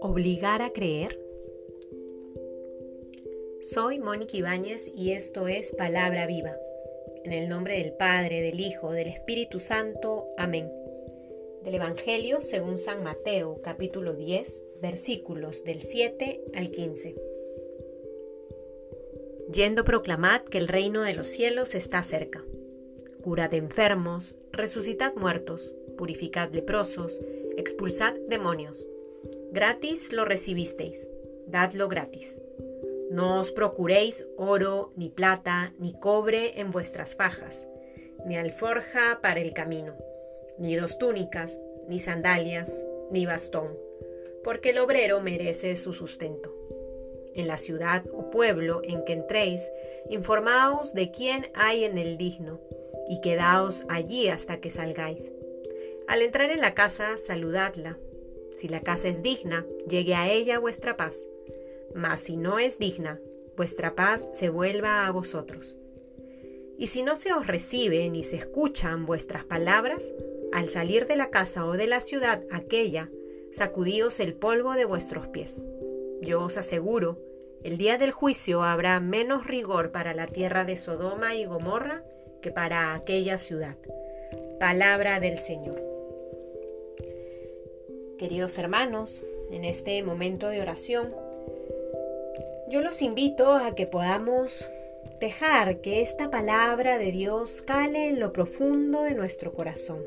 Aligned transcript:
Obligar 0.00 0.60
a 0.60 0.72
creer. 0.72 1.18
Soy 3.60 3.98
Mónica 3.98 4.36
Ibáñez 4.36 4.92
y 4.94 5.12
esto 5.12 5.48
es 5.48 5.74
Palabra 5.74 6.26
Viva. 6.26 6.56
En 7.24 7.32
el 7.32 7.48
nombre 7.48 7.78
del 7.78 7.94
Padre, 7.94 8.42
del 8.42 8.60
Hijo, 8.60 8.92
del 8.92 9.08
Espíritu 9.08 9.60
Santo. 9.60 10.28
Amén. 10.36 10.70
Del 11.62 11.76
Evangelio 11.76 12.42
según 12.42 12.76
San 12.76 13.02
Mateo, 13.02 13.62
capítulo 13.62 14.12
10, 14.12 14.64
versículos 14.82 15.64
del 15.64 15.80
7 15.80 16.42
al 16.54 16.70
15. 16.70 17.14
Yendo 19.52 19.84
proclamad 19.84 20.42
que 20.42 20.58
el 20.58 20.68
reino 20.68 21.02
de 21.02 21.14
los 21.14 21.28
cielos 21.28 21.74
está 21.74 22.02
cerca. 22.02 22.44
Curad 23.22 23.54
enfermos, 23.54 24.36
resucitad 24.52 25.14
muertos, 25.14 25.74
purificad 25.96 26.50
leprosos, 26.52 27.20
expulsad 27.56 28.14
demonios. 28.28 28.86
Gratis 29.50 30.12
lo 30.12 30.24
recibisteis, 30.24 31.10
dadlo 31.46 31.88
gratis. 31.88 32.38
No 33.10 33.40
os 33.40 33.50
procuréis 33.50 34.26
oro, 34.36 34.92
ni 34.96 35.10
plata, 35.10 35.74
ni 35.78 35.92
cobre 35.92 36.60
en 36.60 36.70
vuestras 36.70 37.14
fajas, 37.14 37.66
ni 38.26 38.36
alforja 38.36 39.20
para 39.20 39.40
el 39.40 39.52
camino, 39.52 39.96
ni 40.58 40.76
dos 40.76 40.98
túnicas, 40.98 41.60
ni 41.88 41.98
sandalias, 41.98 42.86
ni 43.10 43.26
bastón, 43.26 43.76
porque 44.44 44.70
el 44.70 44.78
obrero 44.78 45.20
merece 45.20 45.76
su 45.76 45.92
sustento 45.92 46.62
en 47.34 47.48
la 47.48 47.58
ciudad 47.58 48.04
o 48.12 48.30
pueblo 48.30 48.80
en 48.84 49.04
que 49.04 49.12
entréis, 49.12 49.70
informaos 50.10 50.92
de 50.94 51.10
quién 51.10 51.46
hay 51.54 51.84
en 51.84 51.98
el 51.98 52.16
digno, 52.16 52.60
y 53.12 53.20
quedaos 53.20 53.84
allí 53.90 54.28
hasta 54.28 54.58
que 54.58 54.70
salgáis. 54.70 55.32
Al 56.08 56.22
entrar 56.22 56.50
en 56.50 56.62
la 56.62 56.72
casa, 56.72 57.18
saludadla. 57.18 57.98
Si 58.56 58.68
la 58.68 58.80
casa 58.80 59.08
es 59.08 59.22
digna, 59.22 59.66
llegue 59.86 60.14
a 60.14 60.30
ella 60.32 60.58
vuestra 60.58 60.96
paz. 60.96 61.26
Mas 61.94 62.22
si 62.22 62.38
no 62.38 62.58
es 62.58 62.78
digna, 62.78 63.20
vuestra 63.54 63.94
paz 63.94 64.30
se 64.32 64.48
vuelva 64.48 65.06
a 65.06 65.10
vosotros. 65.10 65.76
Y 66.78 66.86
si 66.86 67.02
no 67.02 67.14
se 67.16 67.34
os 67.34 67.46
recibe 67.46 68.08
ni 68.08 68.24
se 68.24 68.36
escuchan 68.36 69.04
vuestras 69.04 69.44
palabras, 69.44 70.14
al 70.50 70.68
salir 70.68 71.06
de 71.06 71.16
la 71.16 71.28
casa 71.28 71.66
o 71.66 71.72
de 71.72 71.88
la 71.88 72.00
ciudad 72.00 72.42
aquella, 72.50 73.10
sacudíos 73.50 74.20
el 74.20 74.32
polvo 74.32 74.72
de 74.72 74.86
vuestros 74.86 75.26
pies. 75.26 75.66
Yo 76.22 76.42
os 76.44 76.56
aseguro, 76.56 77.20
el 77.62 77.76
día 77.76 77.98
del 77.98 78.12
juicio 78.12 78.62
habrá 78.62 78.98
menos 79.00 79.46
rigor 79.46 79.92
para 79.92 80.14
la 80.14 80.26
tierra 80.26 80.64
de 80.64 80.76
Sodoma 80.76 81.34
y 81.34 81.44
Gomorra 81.44 82.04
que 82.42 82.50
para 82.50 82.94
aquella 82.94 83.38
ciudad. 83.38 83.76
Palabra 84.60 85.20
del 85.20 85.38
Señor. 85.38 85.80
Queridos 88.18 88.58
hermanos, 88.58 89.22
en 89.50 89.64
este 89.64 90.02
momento 90.02 90.48
de 90.48 90.60
oración, 90.60 91.14
yo 92.68 92.82
los 92.82 93.00
invito 93.00 93.52
a 93.52 93.74
que 93.74 93.86
podamos 93.86 94.68
dejar 95.20 95.80
que 95.80 96.02
esta 96.02 96.30
palabra 96.30 96.98
de 96.98 97.12
Dios 97.12 97.62
cale 97.62 98.08
en 98.08 98.20
lo 98.20 98.32
profundo 98.32 99.02
de 99.02 99.14
nuestro 99.14 99.52
corazón 99.52 100.02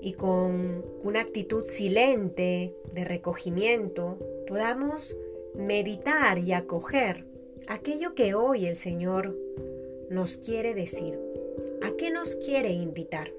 y 0.00 0.14
con 0.14 0.84
una 1.04 1.20
actitud 1.20 1.66
silente 1.68 2.74
de 2.92 3.04
recogimiento 3.04 4.18
podamos 4.48 5.16
meditar 5.54 6.38
y 6.38 6.52
acoger 6.52 7.24
aquello 7.68 8.14
que 8.14 8.34
hoy 8.34 8.66
el 8.66 8.74
Señor 8.74 9.36
nos 10.12 10.36
quiere 10.36 10.74
decir, 10.74 11.18
a 11.82 11.96
qué 11.96 12.10
nos 12.10 12.36
quiere 12.36 12.70
invitar. 12.70 13.32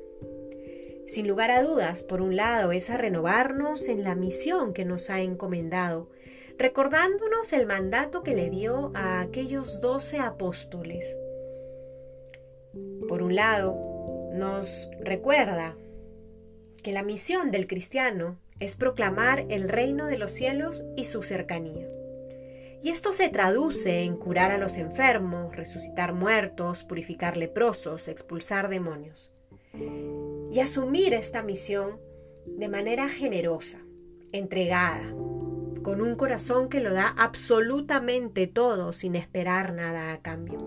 Sin 1.08 1.28
lugar 1.28 1.52
a 1.52 1.62
dudas, 1.62 2.04
por 2.04 2.22
un 2.22 2.36
lado, 2.36 2.72
es 2.72 2.90
a 2.90 2.98
renovarnos 2.98 3.88
en 3.88 4.04
la 4.04 4.16
misión 4.16 4.74
que 4.74 4.86
nos 4.86 5.10
ha 5.10 5.22
encomendado, 5.22 6.10
recordándonos 6.58 7.54
el 7.54 7.66
mandato 7.66 8.24
que 8.24 8.36
le 8.36 8.50
dio 8.50 8.92
a 8.96 9.22
aquellos 9.22 9.82
doce 9.82 10.20
apóstoles. 10.20 11.18
Por 13.08 13.22
un 13.22 13.36
lado, 13.36 13.80
nos 14.34 14.90
recuerda 15.00 15.76
que 16.82 16.92
la 16.92 17.04
misión 17.04 17.52
del 17.52 17.68
cristiano 17.68 18.38
es 18.60 18.76
proclamar 18.76 19.46
el 19.50 19.70
reino 19.70 20.08
de 20.08 20.18
los 20.18 20.32
cielos 20.32 20.84
y 20.96 21.04
su 21.04 21.22
cercanía. 21.22 21.88
Y 22.84 22.90
esto 22.90 23.14
se 23.14 23.30
traduce 23.30 24.04
en 24.04 24.18
curar 24.18 24.52
a 24.52 24.58
los 24.58 24.78
enfermos, 24.78 25.56
resucitar 25.56 26.12
muertos, 26.12 26.84
purificar 26.84 27.38
leprosos, 27.38 28.10
expulsar 28.10 28.68
demonios. 28.68 29.32
Y 30.52 30.60
asumir 30.60 31.14
esta 31.14 31.44
misión 31.44 32.02
de 32.46 32.68
manera 32.68 33.08
generosa, 33.08 33.80
entregada, 34.34 35.10
con 35.82 36.02
un 36.02 36.16
corazón 36.16 36.68
que 36.68 36.82
lo 36.82 36.94
da 36.94 37.08
absolutamente 37.18 38.48
todo 38.48 38.92
sin 38.92 39.16
esperar 39.16 39.74
nada 39.74 40.12
a 40.12 40.22
cambio. 40.22 40.60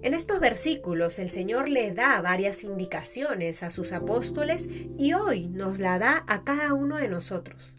En 0.00 0.14
estos 0.14 0.38
versículos 0.38 1.18
el 1.18 1.28
Señor 1.28 1.68
le 1.68 1.92
da 1.92 2.20
varias 2.20 2.62
indicaciones 2.62 3.64
a 3.64 3.70
sus 3.70 3.90
apóstoles 3.90 4.68
y 4.96 5.14
hoy 5.14 5.48
nos 5.48 5.80
la 5.80 5.98
da 5.98 6.24
a 6.28 6.44
cada 6.44 6.72
uno 6.72 6.98
de 6.98 7.08
nosotros. 7.08 7.74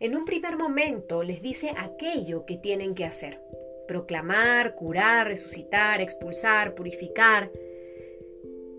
En 0.00 0.16
un 0.16 0.24
primer 0.24 0.56
momento 0.56 1.22
les 1.22 1.42
dice 1.42 1.72
aquello 1.76 2.46
que 2.46 2.56
tienen 2.56 2.94
que 2.94 3.04
hacer. 3.04 3.38
Proclamar, 3.86 4.74
curar, 4.74 5.26
resucitar, 5.26 6.00
expulsar, 6.00 6.74
purificar. 6.74 7.50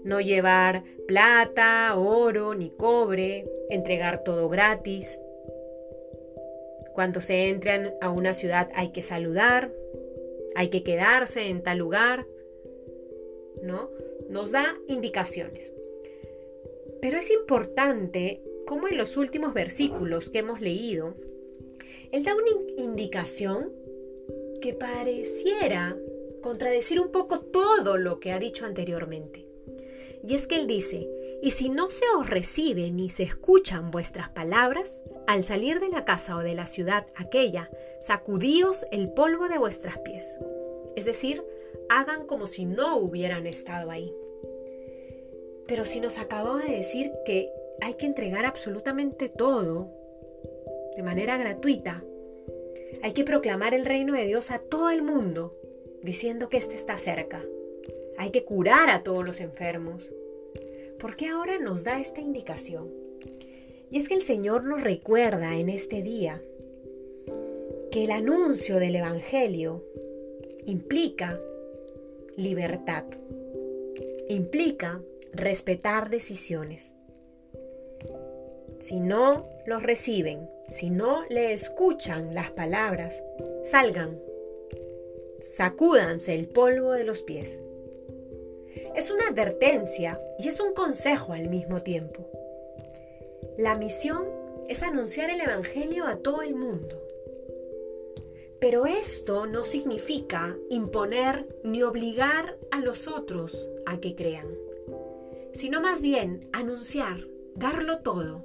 No 0.03 0.19
llevar 0.19 0.83
plata, 1.07 1.95
oro 1.95 2.55
ni 2.55 2.71
cobre, 2.71 3.45
entregar 3.69 4.23
todo 4.23 4.49
gratis. 4.49 5.19
Cuando 6.95 7.21
se 7.21 7.49
entran 7.49 7.93
a 8.01 8.09
una 8.09 8.33
ciudad 8.33 8.71
hay 8.73 8.91
que 8.91 9.03
saludar, 9.03 9.71
hay 10.55 10.69
que 10.69 10.81
quedarse 10.81 11.49
en 11.49 11.61
tal 11.61 11.77
lugar, 11.77 12.25
¿no? 13.61 13.91
Nos 14.27 14.51
da 14.51 14.75
indicaciones. 14.87 15.71
Pero 16.99 17.19
es 17.19 17.29
importante 17.29 18.41
como 18.71 18.87
en 18.87 18.95
los 18.97 19.17
últimos 19.17 19.53
versículos 19.53 20.29
que 20.29 20.39
hemos 20.39 20.61
leído, 20.61 21.15
Él 22.13 22.23
da 22.23 22.33
una 22.33 22.51
indicación 22.77 23.69
que 24.61 24.73
pareciera 24.73 25.97
contradecir 26.41 27.01
un 27.01 27.11
poco 27.11 27.41
todo 27.41 27.97
lo 27.97 28.21
que 28.21 28.31
ha 28.31 28.39
dicho 28.39 28.65
anteriormente. 28.65 29.45
Y 30.25 30.35
es 30.35 30.47
que 30.47 30.55
Él 30.55 30.67
dice, 30.67 31.05
y 31.43 31.51
si 31.51 31.67
no 31.67 31.89
se 31.91 32.05
os 32.17 32.29
recibe 32.29 32.89
ni 32.91 33.09
se 33.09 33.23
escuchan 33.23 33.91
vuestras 33.91 34.29
palabras, 34.29 35.03
al 35.27 35.43
salir 35.43 35.81
de 35.81 35.89
la 35.89 36.05
casa 36.05 36.37
o 36.37 36.39
de 36.39 36.55
la 36.55 36.65
ciudad 36.65 37.07
aquella, 37.17 37.69
sacudíos 37.99 38.85
el 38.93 39.11
polvo 39.11 39.49
de 39.49 39.57
vuestras 39.57 39.99
pies. 39.99 40.39
Es 40.95 41.03
decir, 41.03 41.43
hagan 41.89 42.25
como 42.25 42.47
si 42.47 42.63
no 42.63 42.95
hubieran 42.99 43.47
estado 43.47 43.91
ahí. 43.91 44.15
Pero 45.67 45.83
si 45.83 45.99
nos 45.99 46.17
acababa 46.19 46.63
de 46.63 46.71
decir 46.71 47.11
que 47.25 47.51
hay 47.81 47.95
que 47.95 48.05
entregar 48.05 48.45
absolutamente 48.45 49.29
todo 49.29 49.89
de 50.95 51.03
manera 51.03 51.37
gratuita, 51.37 52.03
hay 53.01 53.13
que 53.13 53.23
proclamar 53.23 53.73
el 53.73 53.85
reino 53.85 54.13
de 54.13 54.25
Dios 54.25 54.51
a 54.51 54.59
todo 54.59 54.89
el 54.89 55.01
mundo, 55.01 55.57
diciendo 56.03 56.49
que 56.49 56.57
éste 56.57 56.75
está 56.75 56.97
cerca. 56.97 57.43
Hay 58.17 58.31
que 58.31 58.43
curar 58.43 58.89
a 58.89 59.03
todos 59.03 59.25
los 59.25 59.39
enfermos. 59.39 60.11
¿Por 60.99 61.15
qué 61.15 61.27
ahora 61.27 61.57
nos 61.57 61.83
da 61.83 61.99
esta 61.99 62.21
indicación? 62.21 62.89
Y 63.89 63.97
es 63.97 64.07
que 64.07 64.13
el 64.13 64.21
Señor 64.21 64.63
nos 64.63 64.81
recuerda 64.83 65.57
en 65.57 65.69
este 65.69 66.01
día 66.01 66.41
que 67.91 68.03
el 68.03 68.11
anuncio 68.11 68.77
del 68.77 68.95
Evangelio 68.95 69.83
implica 70.65 71.39
libertad. 72.37 73.03
Implica 74.29 75.01
respetar 75.33 76.09
decisiones. 76.09 76.93
Si 78.79 78.99
no 78.99 79.49
los 79.65 79.83
reciben, 79.83 80.49
si 80.71 80.89
no 80.89 81.23
le 81.29 81.53
escuchan 81.53 82.33
las 82.33 82.51
palabras, 82.51 83.21
salgan, 83.63 84.19
sacúdanse 85.39 86.33
el 86.33 86.47
polvo 86.47 86.93
de 86.93 87.03
los 87.03 87.21
pies. 87.21 87.61
Es 88.95 89.11
una 89.11 89.27
advertencia 89.27 90.19
y 90.39 90.47
es 90.47 90.59
un 90.59 90.73
consejo 90.73 91.33
al 91.33 91.49
mismo 91.49 91.81
tiempo. 91.81 92.27
La 93.57 93.75
misión 93.75 94.25
es 94.67 94.83
anunciar 94.83 95.29
el 95.29 95.41
Evangelio 95.41 96.07
a 96.07 96.17
todo 96.17 96.41
el 96.41 96.55
mundo. 96.55 97.01
Pero 98.59 98.85
esto 98.85 99.47
no 99.47 99.63
significa 99.63 100.55
imponer 100.69 101.47
ni 101.63 101.83
obligar 101.83 102.57
a 102.69 102.79
los 102.79 103.07
otros 103.07 103.69
a 103.85 103.99
que 103.99 104.15
crean, 104.15 104.47
sino 105.51 105.81
más 105.81 106.01
bien 106.01 106.47
anunciar, 106.53 107.27
darlo 107.55 107.99
todo 107.99 108.43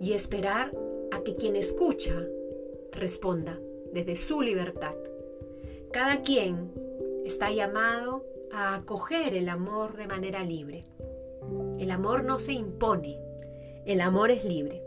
y 0.00 0.12
esperar 0.12 0.72
a 1.10 1.22
que 1.22 1.34
quien 1.34 1.56
escucha 1.56 2.26
responda 2.92 3.58
desde 3.92 4.16
su 4.16 4.40
libertad. 4.40 4.94
Cada 5.92 6.22
quien 6.22 6.72
está 7.24 7.50
llamado 7.50 8.24
a 8.52 8.76
acoger 8.76 9.34
el 9.34 9.48
amor 9.48 9.96
de 9.96 10.06
manera 10.06 10.42
libre. 10.44 10.84
El 11.78 11.90
amor 11.90 12.24
no 12.24 12.38
se 12.38 12.52
impone, 12.52 13.18
el 13.86 14.00
amor 14.00 14.30
es 14.30 14.44
libre. 14.44 14.82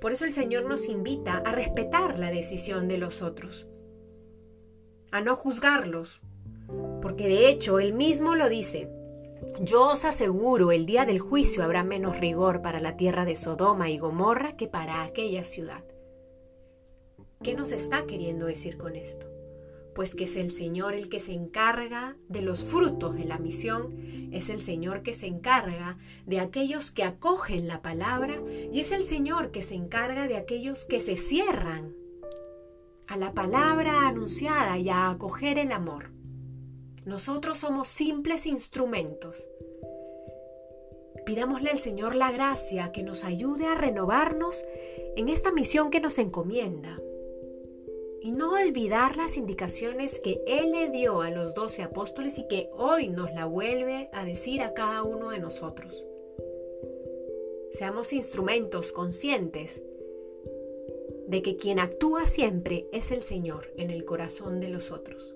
Por 0.00 0.12
eso 0.12 0.24
el 0.24 0.32
Señor 0.32 0.64
nos 0.66 0.88
invita 0.88 1.38
a 1.38 1.52
respetar 1.52 2.18
la 2.18 2.30
decisión 2.30 2.86
de 2.86 2.98
los 2.98 3.22
otros, 3.22 3.66
a 5.10 5.20
no 5.20 5.34
juzgarlos, 5.34 6.22
porque 7.00 7.28
de 7.28 7.48
hecho 7.48 7.78
Él 7.78 7.94
mismo 7.94 8.34
lo 8.34 8.48
dice. 8.48 8.90
Yo 9.60 9.88
os 9.88 10.04
aseguro, 10.04 10.72
el 10.72 10.86
día 10.86 11.04
del 11.04 11.18
juicio 11.18 11.62
habrá 11.62 11.84
menos 11.84 12.18
rigor 12.18 12.62
para 12.62 12.80
la 12.80 12.96
tierra 12.96 13.24
de 13.24 13.36
Sodoma 13.36 13.90
y 13.90 13.98
Gomorra 13.98 14.56
que 14.56 14.66
para 14.66 15.02
aquella 15.02 15.44
ciudad. 15.44 15.84
¿Qué 17.42 17.54
nos 17.54 17.72
está 17.72 18.06
queriendo 18.06 18.46
decir 18.46 18.78
con 18.78 18.96
esto? 18.96 19.26
Pues 19.94 20.14
que 20.14 20.24
es 20.24 20.36
el 20.36 20.50
Señor 20.50 20.94
el 20.94 21.08
que 21.08 21.20
se 21.20 21.32
encarga 21.32 22.16
de 22.28 22.42
los 22.42 22.64
frutos 22.64 23.14
de 23.14 23.24
la 23.24 23.38
misión, 23.38 24.28
es 24.32 24.50
el 24.50 24.60
Señor 24.60 25.02
que 25.02 25.12
se 25.12 25.26
encarga 25.26 25.98
de 26.26 26.40
aquellos 26.40 26.90
que 26.90 27.04
acogen 27.04 27.68
la 27.68 27.82
palabra 27.82 28.42
y 28.72 28.80
es 28.80 28.92
el 28.92 29.04
Señor 29.04 29.50
que 29.50 29.62
se 29.62 29.74
encarga 29.74 30.28
de 30.28 30.36
aquellos 30.36 30.86
que 30.86 31.00
se 31.00 31.16
cierran 31.16 31.94
a 33.06 33.16
la 33.16 33.32
palabra 33.32 34.08
anunciada 34.08 34.78
y 34.78 34.88
a 34.88 35.10
acoger 35.10 35.58
el 35.58 35.72
amor. 35.72 36.15
Nosotros 37.06 37.58
somos 37.58 37.86
simples 37.86 38.46
instrumentos. 38.46 39.48
Pidámosle 41.24 41.70
al 41.70 41.78
Señor 41.78 42.16
la 42.16 42.32
gracia 42.32 42.90
que 42.90 43.04
nos 43.04 43.22
ayude 43.22 43.66
a 43.66 43.76
renovarnos 43.76 44.64
en 45.14 45.28
esta 45.28 45.52
misión 45.52 45.90
que 45.90 46.00
nos 46.00 46.18
encomienda 46.18 47.00
y 48.20 48.32
no 48.32 48.54
olvidar 48.54 49.16
las 49.16 49.36
indicaciones 49.36 50.18
que 50.18 50.42
Él 50.48 50.72
le 50.72 50.90
dio 50.90 51.20
a 51.20 51.30
los 51.30 51.54
doce 51.54 51.84
apóstoles 51.84 52.38
y 52.38 52.48
que 52.48 52.70
hoy 52.72 53.06
nos 53.06 53.32
la 53.32 53.44
vuelve 53.44 54.10
a 54.12 54.24
decir 54.24 54.60
a 54.62 54.74
cada 54.74 55.04
uno 55.04 55.30
de 55.30 55.38
nosotros. 55.38 56.04
Seamos 57.70 58.12
instrumentos 58.12 58.90
conscientes 58.90 59.80
de 61.28 61.40
que 61.40 61.56
quien 61.56 61.78
actúa 61.78 62.26
siempre 62.26 62.88
es 62.92 63.12
el 63.12 63.22
Señor 63.22 63.72
en 63.76 63.90
el 63.90 64.04
corazón 64.04 64.58
de 64.58 64.68
los 64.68 64.90
otros. 64.90 65.35